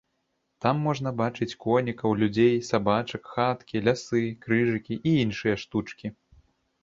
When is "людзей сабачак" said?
2.21-3.21